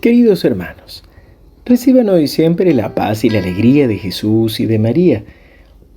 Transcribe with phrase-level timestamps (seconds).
[0.00, 1.04] Queridos hermanos,
[1.66, 5.24] reciban hoy siempre la paz y la alegría de Jesús y de María.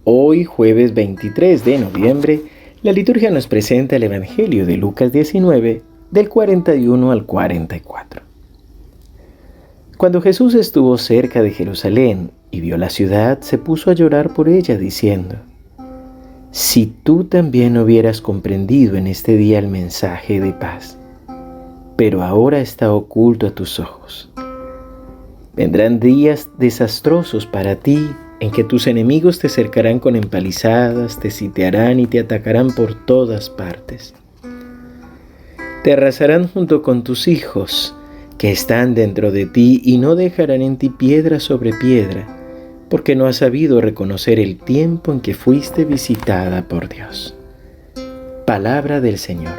[0.04, 2.42] Hoy, jueves 23 de noviembre,
[2.81, 8.24] la liturgia nos presenta el Evangelio de Lucas 19, del 41 al 44.
[9.96, 14.49] Cuando Jesús estuvo cerca de Jerusalén y vio la ciudad, se puso a llorar por
[14.49, 15.38] ella, diciendo,
[16.52, 20.98] Si tú también hubieras comprendido en este día el mensaje de paz
[21.96, 24.32] pero ahora está oculto a tus ojos.
[25.56, 32.00] Vendrán días desastrosos para ti en que tus enemigos te cercarán con empalizadas, te sitiarán
[32.00, 34.14] y te atacarán por todas partes.
[35.84, 37.96] Te arrasarán junto con tus hijos
[38.38, 42.28] que están dentro de ti y no dejarán en ti piedra sobre piedra,
[42.90, 47.36] porque no has sabido reconocer el tiempo en que fuiste visitada por Dios.
[48.46, 49.55] Palabra del Señor.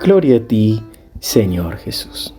[0.00, 0.82] Gloria a ti,
[1.22, 2.34] Señor Jesús.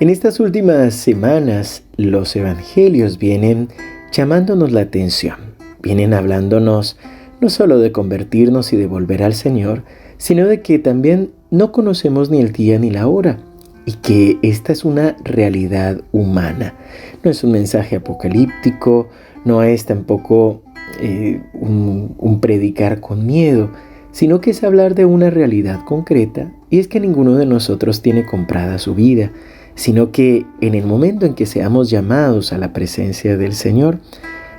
[0.00, 3.70] En estas últimas semanas los evangelios vienen
[4.12, 5.36] llamándonos la atención,
[5.82, 6.98] vienen hablándonos
[7.40, 9.82] no solo de convertirnos y de volver al Señor,
[10.18, 13.38] sino de que también no conocemos ni el día ni la hora
[13.86, 16.74] y que esta es una realidad humana.
[17.22, 19.08] No es un mensaje apocalíptico,
[19.46, 20.62] no es tampoco
[21.00, 23.70] eh, un, un predicar con miedo,
[24.14, 28.24] sino que es hablar de una realidad concreta y es que ninguno de nosotros tiene
[28.24, 29.32] comprada su vida,
[29.74, 33.98] sino que en el momento en que seamos llamados a la presencia del Señor,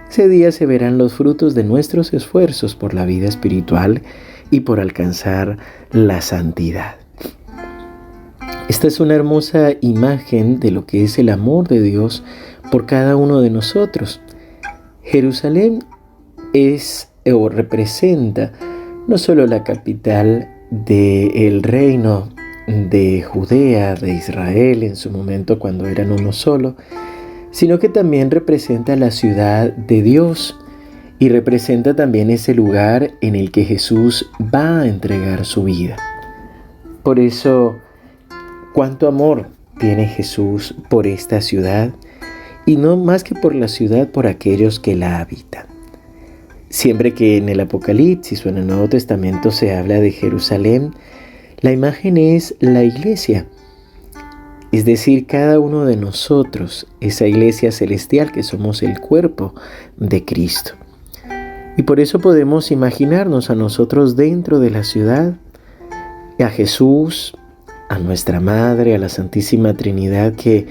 [0.10, 4.02] ese día se verán los frutos de nuestros esfuerzos por la vida espiritual
[4.52, 5.58] y por alcanzar
[5.90, 6.96] la santidad.
[8.68, 12.26] Esta es una hermosa imagen de lo que es el amor de Dios
[12.72, 14.20] por cada uno de nosotros.
[15.02, 15.86] Jerusalén
[16.52, 18.52] es o representa
[19.08, 22.30] no solo la capital del reino
[22.68, 26.76] de Judea, de Israel en su momento cuando eran uno solo,
[27.52, 30.60] sino que también representa la ciudad de Dios
[31.20, 35.96] y representa también ese lugar en el que Jesús va a entregar su vida.
[37.04, 37.76] Por eso,
[38.74, 39.48] cuánto amor
[39.80, 41.92] tiene Jesús por esta ciudad
[42.66, 45.75] y no más que por la ciudad, por aquellos que la habitan.
[46.70, 50.94] Siempre que en el Apocalipsis o en el Nuevo Testamento se habla de Jerusalén,
[51.62, 53.48] la imagen es la iglesia,
[54.72, 59.54] es decir, cada uno de nosotros, esa iglesia celestial que somos el cuerpo
[59.96, 60.72] de Cristo.
[61.78, 65.36] Y por eso podemos imaginarnos a nosotros dentro de la ciudad,
[66.40, 67.38] a Jesús,
[67.90, 70.68] a nuestra Madre, a la Santísima Trinidad que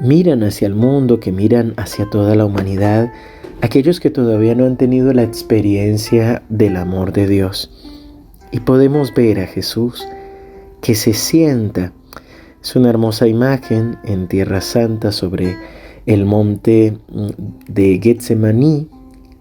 [0.00, 3.10] miran hacia el mundo, que miran hacia toda la humanidad
[3.62, 7.70] aquellos que todavía no han tenido la experiencia del amor de Dios.
[8.50, 10.06] Y podemos ver a Jesús
[10.80, 11.92] que se sienta.
[12.62, 15.56] Es una hermosa imagen en Tierra Santa sobre
[16.06, 16.98] el monte
[17.68, 18.88] de Getsemaní.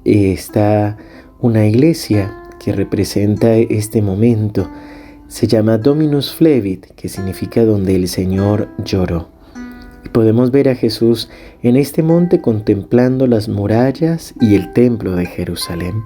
[0.03, 0.97] Está
[1.39, 4.69] una iglesia que representa este momento.
[5.27, 9.36] Se llama Dominus Flevit, que significa donde el Señor lloró
[10.07, 11.29] podemos ver a Jesús
[11.63, 16.03] en este monte contemplando las murallas y el templo de Jerusalén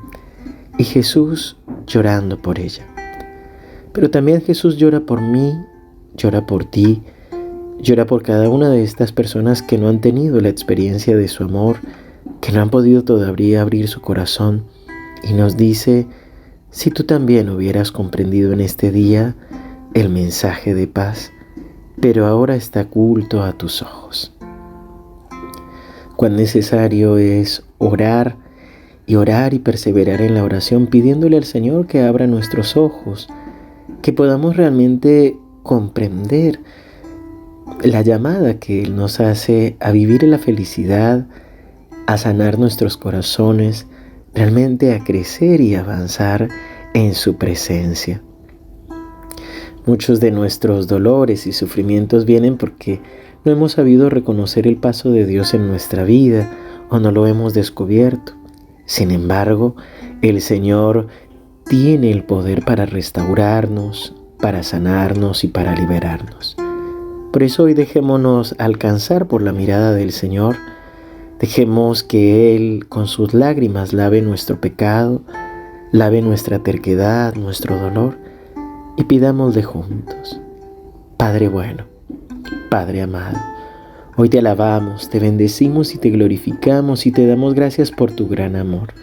[0.77, 2.87] y Jesús llorando por ella.
[3.93, 5.53] Pero también Jesús llora por mí,
[6.15, 7.03] llora por ti,
[7.79, 11.43] llora por cada una de estas personas que no han tenido la experiencia de su
[11.43, 11.77] amor,
[12.39, 14.65] que no han podido todavía abrir su corazón
[15.23, 16.07] y nos dice,
[16.69, 19.35] si tú también hubieras comprendido en este día
[19.93, 21.31] el mensaje de paz,
[22.01, 24.33] pero ahora está oculto a tus ojos.
[26.17, 28.37] Cuán necesario es orar
[29.05, 33.29] y orar y perseverar en la oración pidiéndole al Señor que abra nuestros ojos,
[34.01, 36.59] que podamos realmente comprender
[37.83, 41.27] la llamada que Él nos hace a vivir en la felicidad,
[42.07, 43.87] a sanar nuestros corazones,
[44.33, 46.49] realmente a crecer y avanzar
[46.93, 48.21] en su presencia.
[49.85, 53.01] Muchos de nuestros dolores y sufrimientos vienen porque
[53.43, 56.51] no hemos sabido reconocer el paso de Dios en nuestra vida
[56.89, 58.33] o no lo hemos descubierto.
[58.85, 59.75] Sin embargo,
[60.21, 61.07] el Señor
[61.65, 66.57] tiene el poder para restaurarnos, para sanarnos y para liberarnos.
[67.31, 70.57] Por eso hoy dejémonos alcanzar por la mirada del Señor,
[71.39, 75.21] dejemos que Él con sus lágrimas lave nuestro pecado,
[75.91, 78.17] lave nuestra terquedad, nuestro dolor,
[79.01, 80.39] y pidámosle juntos.
[81.17, 81.85] Padre bueno,
[82.69, 83.39] Padre amado,
[84.15, 88.55] hoy te alabamos, te bendecimos y te glorificamos y te damos gracias por tu gran
[88.55, 88.93] amor.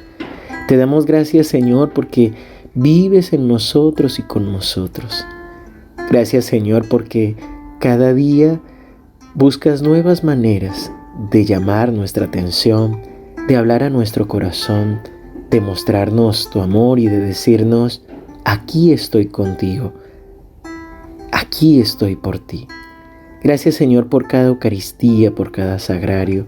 [0.68, 2.32] Te damos gracias Señor porque
[2.74, 5.26] vives en nosotros y con nosotros.
[6.08, 7.34] Gracias Señor porque
[7.80, 8.60] cada día
[9.34, 10.92] buscas nuevas maneras
[11.32, 13.00] de llamar nuestra atención,
[13.48, 15.00] de hablar a nuestro corazón,
[15.50, 18.04] de mostrarnos tu amor y de decirnos,
[18.48, 19.92] aquí estoy contigo,
[21.32, 22.66] aquí estoy por ti.
[23.42, 26.46] Gracias Señor por cada Eucaristía, por cada sagrario.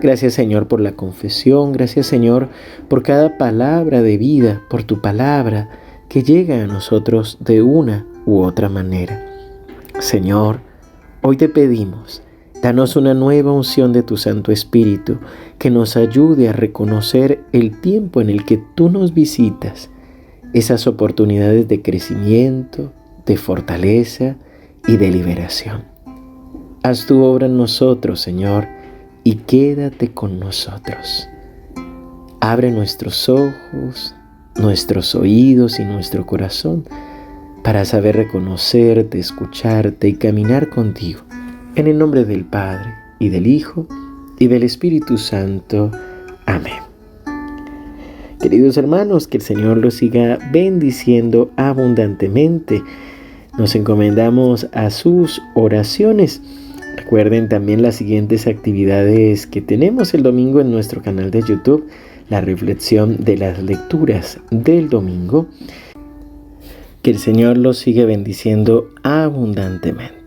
[0.00, 1.72] Gracias Señor por la confesión.
[1.72, 2.48] Gracias Señor
[2.88, 5.68] por cada palabra de vida, por tu palabra
[6.08, 9.26] que llega a nosotros de una u otra manera.
[9.98, 10.60] Señor,
[11.22, 12.22] hoy te pedimos,
[12.62, 15.18] danos una nueva unción de tu Santo Espíritu
[15.58, 19.90] que nos ayude a reconocer el tiempo en el que tú nos visitas,
[20.52, 22.92] esas oportunidades de crecimiento,
[23.26, 24.36] de fortaleza
[24.86, 25.84] y de liberación.
[26.82, 28.66] Haz tu obra en nosotros, Señor,
[29.24, 31.28] y quédate con nosotros.
[32.40, 34.14] Abre nuestros ojos,
[34.56, 36.84] nuestros oídos y nuestro corazón
[37.62, 41.20] para saber reconocerte, escucharte y caminar contigo.
[41.76, 43.86] En el nombre del Padre, y del Hijo,
[44.38, 45.92] y del Espíritu Santo.
[46.44, 46.91] Amén.
[48.42, 52.82] Queridos hermanos, que el Señor los siga bendiciendo abundantemente.
[53.56, 56.42] Nos encomendamos a sus oraciones.
[56.96, 61.86] Recuerden también las siguientes actividades que tenemos el domingo en nuestro canal de YouTube,
[62.30, 65.46] la reflexión de las lecturas del domingo.
[67.02, 70.21] Que el Señor los siga bendiciendo abundantemente.